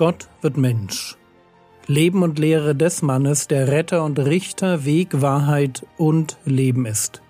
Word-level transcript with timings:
Gott 0.00 0.28
wird 0.40 0.56
Mensch. 0.56 1.16
Leben 1.86 2.22
und 2.22 2.38
Lehre 2.38 2.74
des 2.74 3.02
Mannes, 3.02 3.48
der 3.48 3.68
Retter 3.68 4.02
und 4.02 4.18
Richter, 4.18 4.86
Weg, 4.86 5.20
Wahrheit 5.20 5.86
und 5.98 6.38
Leben 6.46 6.86
ist. 6.86 7.20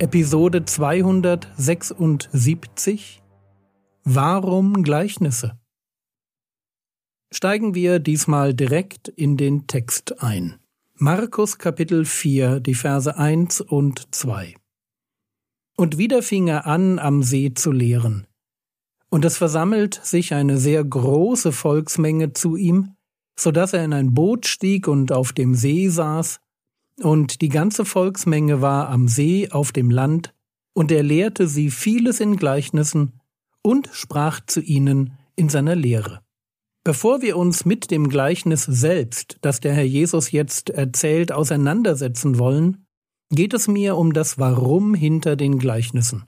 Episode 0.00 0.64
276 0.64 3.22
Warum 4.02 4.82
Gleichnisse? 4.82 5.56
Steigen 7.32 7.76
wir 7.76 8.00
diesmal 8.00 8.52
direkt 8.52 9.06
in 9.06 9.36
den 9.36 9.68
Text 9.68 10.24
ein. 10.24 10.58
Markus 11.00 11.58
Kapitel 11.58 12.04
4, 12.04 12.58
die 12.58 12.74
Verse 12.74 13.16
1 13.16 13.60
und 13.60 14.12
2. 14.12 14.56
Und 15.76 15.96
wieder 15.96 16.22
fing 16.22 16.48
er 16.48 16.66
an, 16.66 16.98
am 16.98 17.22
See 17.22 17.54
zu 17.54 17.70
lehren. 17.70 18.26
Und 19.08 19.24
es 19.24 19.36
versammelt 19.36 19.94
sich 20.02 20.34
eine 20.34 20.58
sehr 20.58 20.82
große 20.82 21.52
Volksmenge 21.52 22.32
zu 22.32 22.56
ihm, 22.56 22.96
so 23.38 23.52
dass 23.52 23.74
er 23.74 23.84
in 23.84 23.92
ein 23.92 24.12
Boot 24.12 24.48
stieg 24.48 24.88
und 24.88 25.12
auf 25.12 25.32
dem 25.32 25.54
See 25.54 25.88
saß, 25.88 26.40
und 27.00 27.42
die 27.42 27.48
ganze 27.48 27.84
Volksmenge 27.84 28.60
war 28.60 28.88
am 28.88 29.06
See 29.06 29.48
auf 29.52 29.70
dem 29.70 29.92
Land, 29.92 30.34
und 30.72 30.90
er 30.90 31.04
lehrte 31.04 31.46
sie 31.46 31.70
vieles 31.70 32.18
in 32.18 32.34
Gleichnissen 32.34 33.20
und 33.62 33.88
sprach 33.92 34.40
zu 34.44 34.60
ihnen 34.60 35.12
in 35.36 35.48
seiner 35.48 35.76
Lehre. 35.76 36.22
Bevor 36.88 37.20
wir 37.20 37.36
uns 37.36 37.66
mit 37.66 37.90
dem 37.90 38.08
Gleichnis 38.08 38.62
selbst, 38.62 39.36
das 39.42 39.60
der 39.60 39.74
Herr 39.74 39.84
Jesus 39.84 40.32
jetzt 40.32 40.70
erzählt, 40.70 41.32
auseinandersetzen 41.32 42.38
wollen, 42.38 42.86
geht 43.28 43.52
es 43.52 43.68
mir 43.68 43.94
um 43.98 44.14
das 44.14 44.38
Warum 44.38 44.94
hinter 44.94 45.36
den 45.36 45.58
Gleichnissen. 45.58 46.24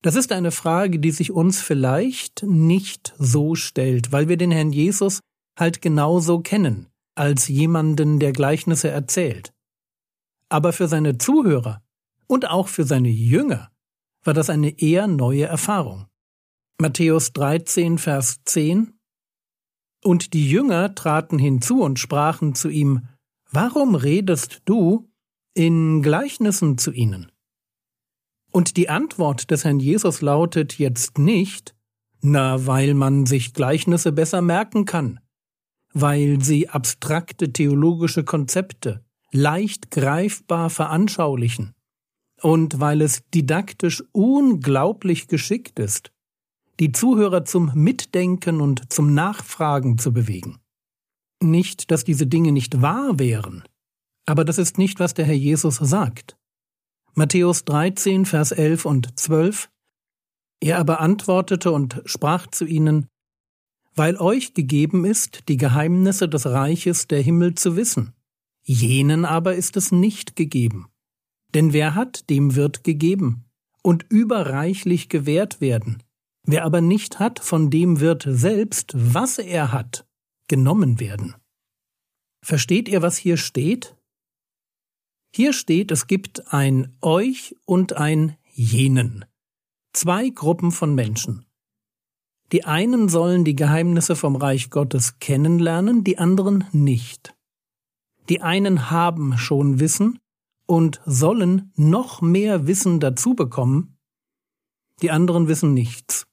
Das 0.00 0.14
ist 0.14 0.32
eine 0.32 0.50
Frage, 0.50 0.98
die 0.98 1.10
sich 1.10 1.30
uns 1.30 1.60
vielleicht 1.60 2.42
nicht 2.44 3.14
so 3.18 3.54
stellt, 3.54 4.10
weil 4.10 4.30
wir 4.30 4.38
den 4.38 4.50
Herrn 4.50 4.72
Jesus 4.72 5.20
halt 5.58 5.82
genauso 5.82 6.40
kennen, 6.40 6.86
als 7.14 7.46
jemanden, 7.48 8.18
der 8.18 8.32
Gleichnisse 8.32 8.88
erzählt. 8.88 9.52
Aber 10.48 10.72
für 10.72 10.88
seine 10.88 11.18
Zuhörer 11.18 11.82
und 12.26 12.48
auch 12.48 12.68
für 12.68 12.84
seine 12.84 13.10
Jünger 13.10 13.70
war 14.24 14.32
das 14.32 14.48
eine 14.48 14.80
eher 14.80 15.06
neue 15.06 15.44
Erfahrung. 15.44 16.06
Matthäus 16.80 17.34
13, 17.34 17.98
Vers 17.98 18.38
10 18.46 18.97
Und 20.02 20.32
die 20.32 20.48
Jünger 20.48 20.94
traten 20.94 21.38
hinzu 21.38 21.82
und 21.82 21.98
sprachen 21.98 22.54
zu 22.54 22.68
ihm, 22.68 23.08
Warum 23.50 23.94
redest 23.94 24.62
du 24.66 25.10
in 25.54 26.02
Gleichnissen 26.02 26.76
zu 26.76 26.92
ihnen? 26.92 27.32
Und 28.50 28.76
die 28.76 28.90
Antwort 28.90 29.50
des 29.50 29.64
Herrn 29.64 29.80
Jesus 29.80 30.20
lautet 30.20 30.78
jetzt 30.78 31.18
nicht, 31.18 31.74
na, 32.20 32.66
weil 32.66 32.94
man 32.94 33.26
sich 33.26 33.54
Gleichnisse 33.54 34.12
besser 34.12 34.42
merken 34.42 34.84
kann, 34.84 35.20
weil 35.92 36.42
sie 36.42 36.68
abstrakte 36.68 37.52
theologische 37.52 38.24
Konzepte, 38.24 39.04
leicht 39.32 39.90
greifbar 39.90 40.68
veranschaulichen 40.68 41.74
und 42.42 42.80
weil 42.80 43.00
es 43.00 43.22
didaktisch 43.34 44.02
unglaublich 44.12 45.28
geschickt 45.28 45.78
ist, 45.78 46.12
die 46.80 46.92
Zuhörer 46.92 47.44
zum 47.44 47.72
Mitdenken 47.74 48.60
und 48.60 48.92
zum 48.92 49.14
Nachfragen 49.14 49.98
zu 49.98 50.12
bewegen. 50.12 50.58
Nicht, 51.42 51.90
dass 51.90 52.04
diese 52.04 52.26
Dinge 52.26 52.52
nicht 52.52 52.80
wahr 52.82 53.18
wären, 53.18 53.64
aber 54.26 54.44
das 54.44 54.58
ist 54.58 54.78
nicht, 54.78 55.00
was 55.00 55.14
der 55.14 55.24
Herr 55.24 55.34
Jesus 55.34 55.76
sagt. 55.76 56.36
Matthäus 57.14 57.64
13, 57.64 58.26
Vers 58.26 58.52
11 58.52 58.84
und 58.84 59.18
12 59.18 59.70
Er 60.60 60.78
aber 60.78 61.00
antwortete 61.00 61.72
und 61.72 62.02
sprach 62.04 62.46
zu 62.46 62.64
ihnen, 62.64 63.06
Weil 63.94 64.16
euch 64.16 64.54
gegeben 64.54 65.04
ist, 65.04 65.48
die 65.48 65.56
Geheimnisse 65.56 66.28
des 66.28 66.46
Reiches 66.46 67.08
der 67.08 67.22
Himmel 67.22 67.54
zu 67.54 67.76
wissen, 67.76 68.12
Jenen 68.62 69.24
aber 69.24 69.54
ist 69.54 69.78
es 69.78 69.92
nicht 69.92 70.36
gegeben. 70.36 70.88
Denn 71.54 71.72
wer 71.72 71.94
hat, 71.94 72.28
dem 72.28 72.54
wird 72.54 72.84
gegeben 72.84 73.46
und 73.82 74.04
überreichlich 74.10 75.08
gewährt 75.08 75.62
werden. 75.62 76.02
Wer 76.50 76.64
aber 76.64 76.80
nicht 76.80 77.18
hat, 77.18 77.40
von 77.40 77.68
dem 77.68 78.00
wird 78.00 78.24
selbst, 78.26 78.92
was 78.94 79.38
er 79.38 79.70
hat, 79.70 80.06
genommen 80.48 80.98
werden. 80.98 81.34
Versteht 82.42 82.88
ihr, 82.88 83.02
was 83.02 83.18
hier 83.18 83.36
steht? 83.36 83.94
Hier 85.30 85.52
steht, 85.52 85.90
es 85.90 86.06
gibt 86.06 86.50
ein 86.50 86.96
euch 87.02 87.54
und 87.66 87.92
ein 87.98 88.38
jenen. 88.50 89.26
Zwei 89.92 90.30
Gruppen 90.30 90.72
von 90.72 90.94
Menschen. 90.94 91.44
Die 92.50 92.64
einen 92.64 93.10
sollen 93.10 93.44
die 93.44 93.54
Geheimnisse 93.54 94.16
vom 94.16 94.34
Reich 94.34 94.70
Gottes 94.70 95.18
kennenlernen, 95.18 96.02
die 96.02 96.16
anderen 96.16 96.64
nicht. 96.72 97.34
Die 98.30 98.40
einen 98.40 98.90
haben 98.90 99.36
schon 99.36 99.80
Wissen 99.80 100.18
und 100.64 101.02
sollen 101.04 101.72
noch 101.76 102.22
mehr 102.22 102.66
Wissen 102.66 103.00
dazu 103.00 103.34
bekommen, 103.34 103.98
die 105.02 105.10
anderen 105.10 105.46
wissen 105.46 105.74
nichts, 105.74 106.27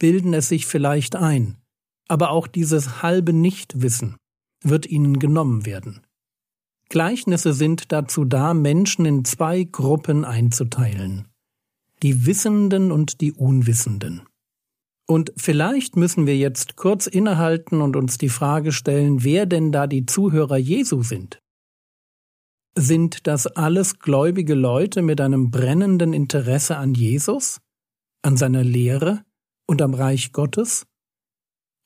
bilden 0.00 0.34
es 0.34 0.48
sich 0.48 0.66
vielleicht 0.66 1.14
ein, 1.14 1.56
aber 2.08 2.30
auch 2.30 2.48
dieses 2.48 3.02
halbe 3.02 3.32
Nichtwissen 3.32 4.16
wird 4.64 4.86
ihnen 4.86 5.20
genommen 5.20 5.64
werden. 5.64 6.00
Gleichnisse 6.88 7.52
sind 7.52 7.92
dazu 7.92 8.24
da, 8.24 8.52
Menschen 8.52 9.04
in 9.04 9.24
zwei 9.24 9.62
Gruppen 9.62 10.24
einzuteilen, 10.24 11.28
die 12.02 12.26
Wissenden 12.26 12.90
und 12.90 13.20
die 13.20 13.32
Unwissenden. 13.32 14.22
Und 15.06 15.32
vielleicht 15.36 15.96
müssen 15.96 16.26
wir 16.26 16.36
jetzt 16.36 16.76
kurz 16.76 17.06
innehalten 17.06 17.80
und 17.80 17.94
uns 17.94 18.18
die 18.18 18.28
Frage 18.28 18.72
stellen, 18.72 19.22
wer 19.22 19.46
denn 19.46 19.70
da 19.70 19.86
die 19.86 20.06
Zuhörer 20.06 20.56
Jesu 20.56 21.02
sind. 21.02 21.40
Sind 22.76 23.26
das 23.26 23.46
alles 23.46 23.98
gläubige 23.98 24.54
Leute 24.54 25.02
mit 25.02 25.20
einem 25.20 25.50
brennenden 25.50 26.12
Interesse 26.12 26.76
an 26.76 26.94
Jesus, 26.94 27.60
an 28.22 28.36
seiner 28.36 28.62
Lehre 28.62 29.24
und 29.70 29.80
am 29.82 29.94
Reich 29.94 30.32
Gottes? 30.32 30.84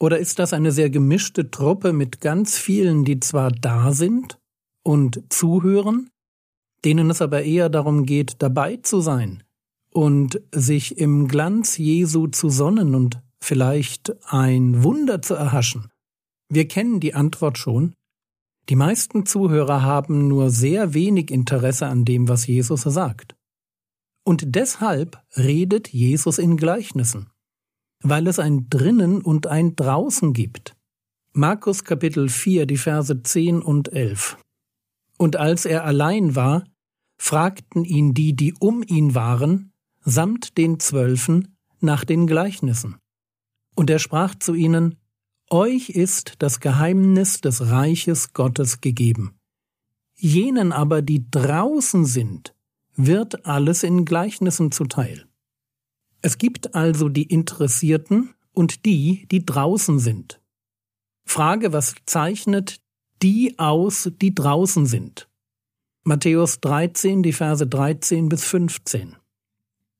Oder 0.00 0.19
ist 0.19 0.39
das 0.39 0.55
eine 0.55 0.72
sehr 0.72 0.89
gemischte 0.89 1.50
Truppe 1.50 1.93
mit 1.93 2.22
ganz 2.22 2.56
vielen, 2.56 3.05
die 3.05 3.21
zwar 3.21 3.50
da 3.50 3.93
sind 3.93 4.39
und 4.83 5.22
zuhören, 5.28 6.09
denen 6.83 7.11
es 7.11 7.21
aber 7.21 7.43
eher 7.43 7.69
darum 7.69 8.06
geht, 8.06 8.37
dabei 8.39 8.78
zu 8.78 9.03
sein 9.03 9.43
und 9.91 10.41
sich 10.50 10.97
im 10.97 11.28
Glanz 11.28 11.77
Jesu 11.77 12.27
zu 12.28 12.49
sonnen 12.49 12.94
und 12.94 13.21
vielleicht 13.39 14.17
ein 14.33 14.83
Wunder 14.83 15.21
zu 15.21 15.34
erhaschen? 15.34 15.91
Wir 16.49 16.67
kennen 16.67 17.00
die 17.00 17.12
Antwort 17.12 17.59
schon. 17.59 17.93
Die 18.71 18.77
meisten 18.77 19.27
Zuhörer 19.27 19.83
haben 19.83 20.27
nur 20.27 20.49
sehr 20.49 20.94
wenig 20.94 21.31
Interesse 21.31 21.87
an 21.87 22.06
dem, 22.06 22.28
was 22.28 22.47
Jesus 22.47 22.81
sagt. 22.81 23.37
Und 24.25 24.55
deshalb 24.55 25.23
redet 25.37 25.89
Jesus 25.89 26.39
in 26.39 26.56
Gleichnissen, 26.56 27.28
weil 28.05 28.29
es 28.29 28.39
ein 28.39 28.69
drinnen 28.69 29.23
und 29.23 29.47
ein 29.47 29.75
draußen 29.75 30.35
gibt. 30.35 30.77
Markus 31.33 31.85
Kapitel 31.85 32.29
4, 32.29 32.67
die 32.67 32.77
Verse 32.77 33.23
10 33.23 33.63
und 33.63 33.93
11. 33.93 34.37
Und 35.19 35.37
als 35.37 35.65
er 35.65 35.85
allein 35.85 36.37
war, 36.37 36.65
fragten 37.17 37.85
ihn 37.85 38.13
die, 38.15 38.37
die 38.37 38.55
um 38.61 38.85
ihn 38.87 39.15
waren, 39.15 39.73
samt 40.05 40.59
den 40.59 40.79
Zwölfen, 40.79 41.57
nach 41.81 42.05
den 42.05 42.27
Gleichnissen. 42.27 42.97
Und 43.75 43.91
er 43.91 43.99
sprach 43.99 44.35
zu 44.35 44.55
ihnen, 44.55 44.97
Euch 45.50 45.91
ist 45.91 46.35
das 46.39 46.61
Geheimnis 46.61 47.41
des 47.41 47.69
Reiches 47.69 48.33
Gottes 48.33 48.81
gegeben. 48.81 49.35
Jenen 50.17 50.73
aber, 50.73 51.03
die 51.03 51.31
draußen 51.31 52.05
sind, 52.05 52.55
wird 52.97 53.45
alles 53.45 53.83
in 53.83 54.05
Gleichnissen 54.05 54.73
zuteil. 54.73 55.27
Es 56.25 56.38
gibt 56.38 56.75
also 56.75 57.11
die 57.11 57.25
Interessierten 57.25 58.32
und 58.55 58.87
die, 58.87 59.29
die 59.31 59.44
draußen 59.44 59.99
sind. 59.99 60.41
Frage, 61.26 61.75
was 61.75 61.97
zeichnet 62.06 62.81
die 63.23 63.59
aus, 63.59 64.11
die 64.23 64.35
draußen 64.35 64.87
sind? 64.87 65.29
Matthäus 66.03 66.61
13, 66.61 67.23
die 67.23 67.35
Verse 67.35 67.67
13 67.67 68.31
bis 68.31 68.43
15. 68.44 69.17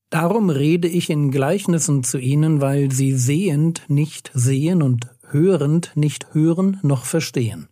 Darum 0.09 0.49
rede 0.49 0.89
ich 0.89 1.11
in 1.11 1.31
Gleichnissen 1.31 2.05
zu 2.05 2.17
ihnen, 2.17 2.63
weil 2.63 2.91
sie 2.91 3.13
sehend 3.13 3.83
nicht 3.89 4.31
sehen 4.33 4.81
und 4.81 5.15
hörend 5.29 5.93
nicht 5.95 6.33
hören 6.33 6.79
noch 6.83 7.05
verstehen. 7.05 7.69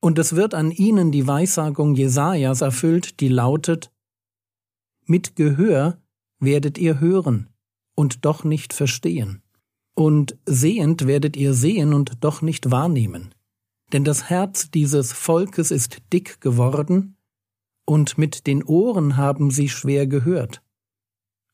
Und 0.00 0.18
es 0.18 0.34
wird 0.34 0.54
an 0.54 0.72
ihnen 0.72 1.12
die 1.12 1.28
Weissagung 1.28 1.94
Jesajas 1.94 2.62
erfüllt, 2.62 3.20
die 3.20 3.28
lautet, 3.28 3.92
mit 5.04 5.36
Gehör 5.36 6.02
werdet 6.40 6.78
ihr 6.78 6.98
hören 6.98 7.51
und 7.94 8.24
doch 8.24 8.44
nicht 8.44 8.72
verstehen. 8.72 9.42
Und 9.94 10.38
sehend 10.46 11.06
werdet 11.06 11.36
ihr 11.36 11.54
sehen 11.54 11.92
und 11.92 12.24
doch 12.24 12.42
nicht 12.42 12.70
wahrnehmen. 12.70 13.34
Denn 13.92 14.04
das 14.04 14.30
Herz 14.30 14.70
dieses 14.70 15.12
Volkes 15.12 15.70
ist 15.70 15.98
dick 16.12 16.40
geworden, 16.40 17.16
und 17.84 18.16
mit 18.16 18.46
den 18.46 18.62
Ohren 18.62 19.16
haben 19.16 19.50
sie 19.50 19.68
schwer 19.68 20.06
gehört, 20.06 20.62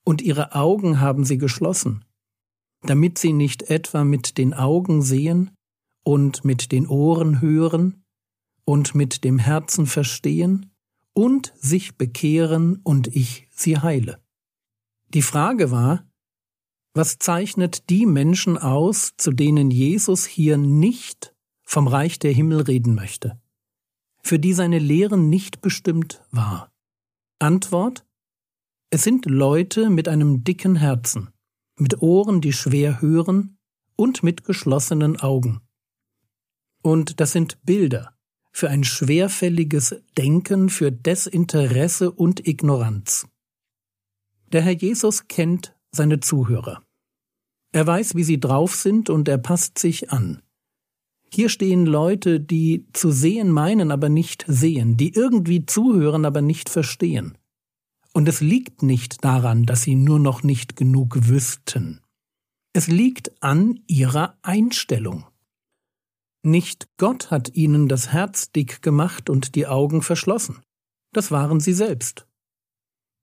und 0.05 0.23
ihre 0.23 0.55
Augen 0.55 1.01
haben 1.01 1.25
sie 1.25 1.39
geschlossen, 1.39 2.05
damit 2.83 3.19
sie 3.19 3.33
nicht 3.33 3.65
etwa 3.65 4.05
mit 4.05 4.39
den 4.39 4.55
Augen 4.55 5.03
sehen 5.03 5.51
und 6.05 6.45
mit 6.45 6.71
den 6.71 6.87
Ohren 6.87 7.41
hören 7.41 8.05
und 8.65 8.95
mit 8.95 9.25
dem 9.25 9.39
Herzen 9.39 9.87
verstehen 9.87 10.71
und 11.13 11.53
sich 11.57 11.97
bekehren 11.97 12.81
und 12.85 13.09
ich 13.09 13.49
sie 13.51 13.79
heile. 13.79 14.23
Die 15.09 15.23
Frage 15.23 15.71
war, 15.71 16.08
was 16.99 17.21
zeichnet 17.21 17.91
die 17.91 18.07
Menschen 18.07 18.59
aus, 18.59 19.13
zu 19.17 19.31
denen 19.31 19.71
Jesus 19.71 20.27
hier 20.27 20.59
nicht 20.59 21.33
vom 21.63 21.87
Reich 21.87 22.19
der 22.19 22.33
Himmel 22.33 22.63
reden 22.63 22.97
möchte, 22.97 23.41
für 24.21 24.41
die 24.41 24.53
seine 24.53 24.81
Lehren 24.81 25.29
nicht 25.29 25.61
bestimmt 25.61 26.21
war? 26.33 26.73
Antwort 27.39 28.05
Es 28.91 29.05
sind 29.05 29.27
Leute 29.27 29.91
mit 29.91 30.09
einem 30.09 30.43
dicken 30.43 30.75
Herzen, 30.75 31.31
mit 31.77 32.03
Ohren, 32.03 32.41
die 32.41 32.53
schwer 32.53 33.01
hören 33.01 33.57
und 33.95 34.25
mit 34.25 34.43
geschlossenen 34.43 35.21
Augen. 35.21 35.61
Und 36.83 37.21
das 37.21 37.31
sind 37.31 37.63
Bilder 37.63 38.13
für 38.51 38.71
ein 38.71 38.83
schwerfälliges 38.83 40.03
Denken, 40.17 40.69
für 40.69 40.91
Desinteresse 40.91 42.11
und 42.11 42.45
Ignoranz. 42.45 43.29
Der 44.51 44.63
Herr 44.63 44.73
Jesus 44.73 45.29
kennt 45.29 45.77
seine 45.93 46.19
Zuhörer. 46.19 46.83
Er 47.73 47.87
weiß, 47.87 48.15
wie 48.15 48.25
sie 48.25 48.41
drauf 48.41 48.75
sind 48.75 49.11
und 49.11 49.29
er 49.29 49.39
passt 49.39 49.79
sich 49.79 50.11
an. 50.11 50.43
Hier 51.31 51.49
stehen 51.51 51.85
Leute, 51.85 52.41
die 52.41 52.87
zu 52.93 53.11
sehen 53.11 53.51
meinen, 53.51 53.91
aber 53.91 54.09
nicht 54.09 54.45
sehen, 54.49 54.97
die 54.97 55.13
irgendwie 55.13 55.67
zuhören, 55.67 56.25
aber 56.25 56.41
nicht 56.41 56.71
verstehen. 56.71 57.37
Und 58.15 58.29
es 58.29 58.41
liegt 58.41 58.83
nicht 58.83 59.23
daran, 59.25 59.67
dass 59.67 59.83
sie 59.83 59.95
nur 59.95 60.19
noch 60.19 60.43
nicht 60.43 60.77
genug 60.77 61.29
wüssten. 61.29 62.01
Es 62.73 62.87
liegt 62.87 63.43
an 63.43 63.81
ihrer 63.87 64.39
Einstellung. 64.43 65.27
Nicht 66.43 66.89
Gott 66.97 67.31
hat 67.31 67.55
ihnen 67.55 67.89
das 67.89 68.13
Herz 68.13 68.53
dick 68.53 68.81
gemacht 68.81 69.29
und 69.29 69.55
die 69.55 69.67
Augen 69.67 70.01
verschlossen. 70.01 70.63
Das 71.13 71.31
waren 71.31 71.61
sie 71.61 71.75
selbst. 71.75 72.27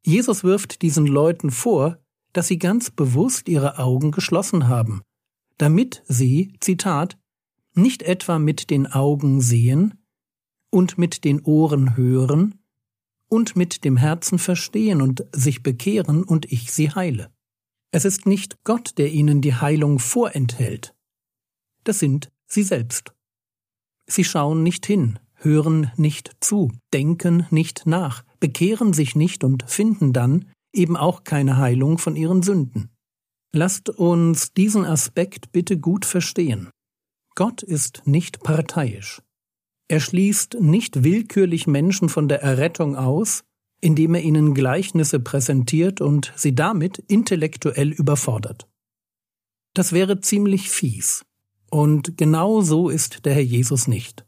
Jesus 0.06 0.44
wirft 0.44 0.82
diesen 0.84 1.08
Leuten 1.08 1.50
vor, 1.50 1.98
dass 2.36 2.50
sie 2.50 2.60
ganz 2.60 2.90
bewusst 2.90 3.48
ihre 3.48 3.80
Augen 3.80 4.12
geschlossen 4.12 4.68
haben, 4.68 5.02
damit 5.58 6.04
sie, 6.10 6.54
Zitat, 6.60 7.18
nicht 7.74 8.04
etwa 8.04 8.40
mit 8.40 8.70
den 8.70 8.88
Augen 8.88 9.40
sehen 9.40 9.94
und 10.70 10.98
mit 10.98 11.24
den 11.24 11.40
Ohren 11.42 11.96
hören 11.96 12.60
und 13.30 13.56
mit 13.56 13.86
dem 13.86 13.96
Herzen 13.96 14.38
verstehen 14.38 15.02
und 15.02 15.24
sich 15.32 15.64
bekehren 15.64 16.26
und 16.26 16.52
ich 16.52 16.74
sie 16.74 16.90
heile. 16.90 17.32
Es 17.92 18.04
ist 18.04 18.26
nicht 18.26 18.62
Gott, 18.66 18.98
der 18.98 19.14
ihnen 19.14 19.40
die 19.40 19.56
Heilung 19.56 20.00
vorenthält. 20.00 20.94
Das 21.86 22.00
sind 22.00 22.34
sie 22.48 22.64
selbst. 22.64 23.14
Sie 24.08 24.26
schauen 24.26 24.62
nicht 24.62 24.86
hin, 24.86 25.20
hören 25.36 25.90
nicht 25.96 26.36
zu, 26.42 26.74
denken 26.92 27.48
nicht 27.50 27.86
nach, 27.86 28.26
bekehren 28.42 28.92
sich 28.92 29.16
nicht 29.16 29.46
und 29.46 29.64
finden 29.70 30.12
dann 30.12 30.52
eben 30.76 30.98
auch 30.98 31.24
keine 31.24 31.58
Heilung 31.58 31.98
von 31.98 32.16
ihren 32.16 32.44
Sünden. 32.44 32.90
Lasst 33.54 33.90
uns 33.90 34.54
diesen 34.54 34.86
Aspekt 34.86 35.52
bitte 35.52 35.80
gut 35.80 36.06
verstehen. 36.06 36.70
Gott 37.36 37.64
ist 37.64 38.04
nicht 38.06 38.42
parteiisch. 38.42 39.22
Er 39.88 40.00
schließt 40.00 40.58
nicht 40.60 41.04
willkürlich 41.04 41.68
Menschen 41.68 42.10
von 42.10 42.28
der 42.28 42.42
Errettung 42.42 42.96
aus, 42.96 43.44
indem 43.82 44.16
er 44.16 44.22
ihnen 44.22 44.54
Gleichnisse 44.54 45.20
präsentiert 45.20 46.02
und 46.02 46.34
sie 46.36 46.56
damit 46.56 46.98
intellektuell 46.98 47.92
überfordert. 47.92 48.68
Das 49.74 49.92
wäre 49.92 50.22
ziemlich 50.22 50.70
fies. 50.70 51.26
Und 51.70 52.18
genau 52.18 52.62
so 52.62 52.90
ist 52.90 53.26
der 53.26 53.34
Herr 53.34 53.42
Jesus 53.42 53.88
nicht. 53.88 54.26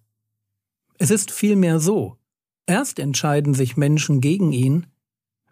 Es 0.97 1.11
ist 1.11 1.31
vielmehr 1.31 1.79
so, 1.79 2.17
Erst 2.67 2.99
entscheiden 2.99 3.53
sich 3.53 3.77
Menschen 3.77 4.19
gegen 4.19 4.51
ihn, 4.51 4.87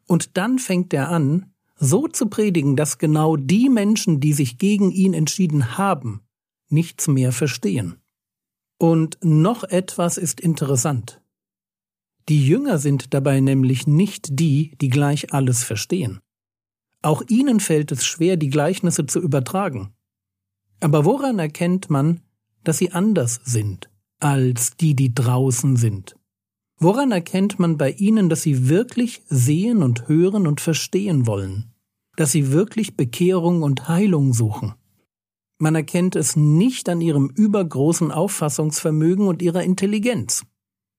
und 0.08 0.38
dann 0.38 0.60
fängt 0.60 0.94
er 0.94 1.10
an, 1.10 1.54
so 1.78 2.08
zu 2.08 2.28
predigen, 2.28 2.76
dass 2.76 2.98
genau 2.98 3.36
die 3.36 3.70
Menschen, 3.70 4.20
die 4.20 4.34
sich 4.34 4.58
gegen 4.58 4.92
ihn 4.92 5.14
entschieden 5.14 5.78
haben, 5.78 6.22
nichts 6.70 7.08
mehr 7.08 7.32
verstehen. 7.32 7.98
Und 8.78 9.18
noch 9.22 9.64
etwas 9.64 10.18
ist 10.18 10.40
interessant. 10.40 11.22
Die 12.28 12.46
Jünger 12.46 12.80
sind 12.80 13.14
dabei 13.14 13.40
nämlich 13.40 13.88
nicht 13.88 14.40
die, 14.40 14.76
die 14.82 14.90
gleich 14.90 15.34
alles 15.34 15.64
verstehen. 15.64 16.20
Auch 17.02 17.22
ihnen 17.28 17.60
fällt 17.60 17.92
es 17.92 18.04
schwer, 18.04 18.36
die 18.36 18.50
Gleichnisse 18.50 19.06
zu 19.06 19.20
übertragen. 19.20 19.94
Aber 20.80 21.06
woran 21.06 21.38
erkennt 21.40 21.90
man, 21.90 22.22
dass 22.64 22.80
sie 22.80 22.92
anders 22.92 23.40
sind 23.44 23.90
als 24.20 24.76
die, 24.76 24.96
die 24.96 25.14
draußen 25.14 25.76
sind? 25.76 26.16
Woran 26.86 27.12
erkennt 27.12 27.58
man 27.58 27.78
bei 27.78 27.94
ihnen, 27.94 28.30
dass 28.30 28.44
sie 28.44 28.70
wirklich 28.70 29.24
sehen 29.28 29.82
und 29.82 30.08
hören 30.08 30.46
und 30.46 30.62
verstehen 30.62 31.26
wollen? 31.26 31.74
Dass 32.16 32.32
sie 32.32 32.52
wirklich 32.52 32.96
Bekehrung 32.96 33.64
und 33.64 33.88
Heilung 33.88 34.34
suchen? 34.34 34.76
Man 35.58 35.74
erkennt 35.74 36.16
es 36.16 36.36
nicht 36.36 36.88
an 36.88 37.02
ihrem 37.02 37.32
übergroßen 37.32 38.12
Auffassungsvermögen 38.12 39.26
und 39.26 39.42
ihrer 39.42 39.64
Intelligenz. 39.64 40.46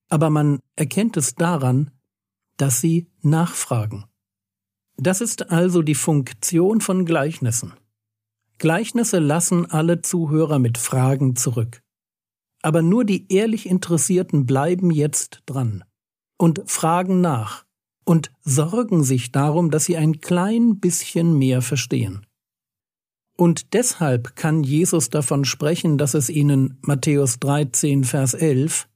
Aber 0.08 0.28
man 0.28 0.58
erkennt 0.74 1.16
es 1.16 1.36
daran, 1.36 1.92
dass 2.56 2.80
sie 2.80 3.06
nachfragen. 3.22 4.06
Das 4.96 5.20
ist 5.20 5.52
also 5.52 5.82
die 5.82 5.94
Funktion 5.94 6.80
von 6.80 7.04
Gleichnissen. 7.04 7.74
Gleichnisse 8.58 9.20
lassen 9.20 9.70
alle 9.70 10.02
Zuhörer 10.02 10.58
mit 10.58 10.78
Fragen 10.78 11.36
zurück 11.36 11.80
aber 12.66 12.82
nur 12.82 13.04
die 13.04 13.32
ehrlich 13.32 13.68
Interessierten 13.68 14.44
bleiben 14.44 14.90
jetzt 14.90 15.42
dran 15.46 15.84
und 16.36 16.64
fragen 16.66 17.20
nach 17.20 17.64
und 18.04 18.32
sorgen 18.42 19.04
sich 19.04 19.30
darum, 19.30 19.70
dass 19.70 19.84
sie 19.84 19.96
ein 19.96 20.20
klein 20.20 20.80
bisschen 20.80 21.38
mehr 21.38 21.62
verstehen. 21.62 22.26
Und 23.36 23.72
deshalb 23.72 24.34
kann 24.34 24.64
Jesus 24.64 25.10
davon 25.10 25.44
sprechen, 25.44 25.96
dass 25.96 26.14
es 26.14 26.28
ihnen 26.28 26.78
Matthäus 26.80 27.38
13, 27.38 28.02
Vers 28.02 28.34
11 28.34 28.88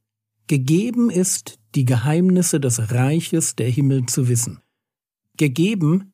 gegeben 0.49 1.09
ist, 1.09 1.61
die 1.77 1.85
Geheimnisse 1.85 2.59
des 2.59 2.91
Reiches 2.91 3.55
der 3.55 3.71
Himmel 3.71 4.07
zu 4.07 4.27
wissen. 4.27 4.59
Gegeben, 5.37 6.13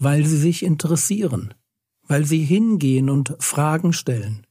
weil 0.00 0.26
sie 0.26 0.38
sich 0.38 0.64
interessieren, 0.64 1.54
weil 2.02 2.24
sie 2.24 2.42
hingehen 2.42 3.10
und 3.10 3.36
Fragen 3.38 3.92
stellen, 3.92 4.45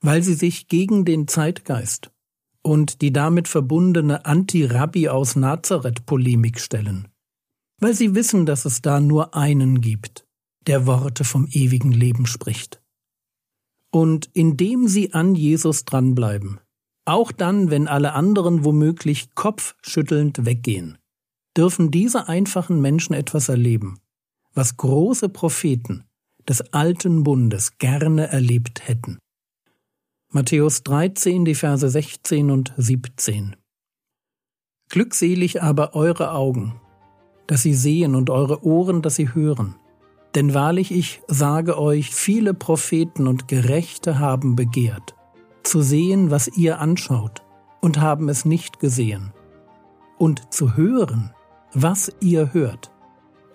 weil 0.00 0.22
sie 0.22 0.34
sich 0.34 0.68
gegen 0.68 1.04
den 1.04 1.28
Zeitgeist 1.28 2.10
und 2.62 3.00
die 3.02 3.12
damit 3.12 3.48
verbundene 3.48 4.24
Anti-Rabbi 4.24 5.08
aus 5.08 5.36
Nazareth-Polemik 5.36 6.60
stellen, 6.60 7.08
weil 7.78 7.94
sie 7.94 8.14
wissen, 8.14 8.46
dass 8.46 8.64
es 8.64 8.82
da 8.82 9.00
nur 9.00 9.34
einen 9.34 9.80
gibt, 9.80 10.26
der 10.66 10.86
Worte 10.86 11.24
vom 11.24 11.48
ewigen 11.50 11.92
Leben 11.92 12.26
spricht. 12.26 12.82
Und 13.90 14.30
indem 14.34 14.88
sie 14.88 15.14
an 15.14 15.34
Jesus 15.34 15.84
dranbleiben, 15.84 16.60
auch 17.04 17.32
dann, 17.32 17.70
wenn 17.70 17.88
alle 17.88 18.12
anderen 18.12 18.64
womöglich 18.64 19.34
kopfschüttelnd 19.34 20.44
weggehen, 20.44 20.98
dürfen 21.56 21.90
diese 21.90 22.28
einfachen 22.28 22.80
Menschen 22.80 23.14
etwas 23.14 23.48
erleben, 23.48 23.98
was 24.54 24.76
große 24.76 25.28
Propheten 25.28 26.04
des 26.48 26.60
alten 26.72 27.24
Bundes 27.24 27.78
gerne 27.78 28.28
erlebt 28.28 28.86
hätten. 28.86 29.18
Matthäus 30.32 30.84
13, 30.84 31.44
die 31.44 31.56
Verse 31.56 31.90
16 31.90 32.52
und 32.52 32.72
17. 32.76 33.56
Glückselig 34.88 35.60
aber 35.60 35.96
eure 35.96 36.30
Augen, 36.30 36.80
dass 37.48 37.62
sie 37.62 37.74
sehen 37.74 38.14
und 38.14 38.30
eure 38.30 38.64
Ohren, 38.64 39.02
dass 39.02 39.16
sie 39.16 39.34
hören. 39.34 39.74
Denn 40.36 40.54
wahrlich 40.54 40.92
ich 40.92 41.20
sage 41.26 41.76
euch, 41.76 42.14
viele 42.14 42.54
Propheten 42.54 43.26
und 43.26 43.48
Gerechte 43.48 44.20
haben 44.20 44.54
begehrt, 44.54 45.16
zu 45.64 45.82
sehen, 45.82 46.30
was 46.30 46.46
ihr 46.46 46.78
anschaut, 46.78 47.42
und 47.80 48.00
haben 48.00 48.28
es 48.28 48.44
nicht 48.44 48.78
gesehen, 48.78 49.32
und 50.16 50.54
zu 50.54 50.76
hören, 50.76 51.34
was 51.74 52.12
ihr 52.20 52.54
hört, 52.54 52.92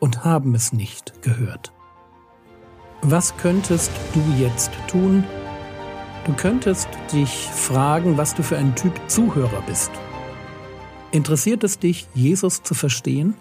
und 0.02 0.26
haben 0.26 0.54
es 0.56 0.74
nicht 0.74 1.22
gehört. 1.22 1.72
Was 3.02 3.38
könntest 3.38 3.92
du 4.14 4.20
jetzt 4.44 4.72
tun, 4.90 5.24
Du 6.26 6.34
könntest 6.34 6.88
dich 7.14 7.30
fragen, 7.30 8.18
was 8.18 8.34
du 8.34 8.44
für 8.44 8.58
ein 8.58 8.76
Typ 8.76 8.94
Zuhörer 9.08 9.62
bist. 9.68 9.92
Interessiert 11.12 11.64
es 11.64 11.80
dich, 11.80 12.08
Jesus 12.14 12.64
zu 12.64 12.74
verstehen? 12.74 13.36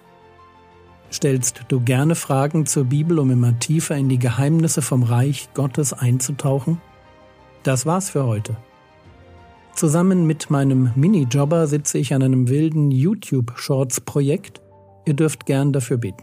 Stellst 1.11 1.65
du 1.69 1.81
gerne 1.81 2.15
Fragen 2.15 2.67
zur 2.67 2.85
Bibel, 2.85 3.19
um 3.19 3.31
immer 3.31 3.59
tiefer 3.59 3.97
in 3.97 4.09
die 4.09 4.19
Geheimnisse 4.19 4.83
vom 4.83 5.03
Reich 5.03 5.49
Gottes 5.55 5.93
einzutauchen? 5.93 6.81
Das 7.63 7.87
war's 7.87 8.11
für 8.11 8.27
heute. 8.27 8.57
Zusammen 9.75 10.27
mit 10.27 10.51
meinem 10.51 10.91
Minijobber 10.95 11.67
sitze 11.67 11.99
ich 11.99 12.15
an 12.15 12.23
einem 12.23 12.49
wilden 12.49 12.91
YouTube-Shorts-Projekt 12.91 14.61
Ihr 15.07 15.15
dürft 15.15 15.47
gern 15.47 15.73
dafür 15.73 15.99
beten. 15.99 16.23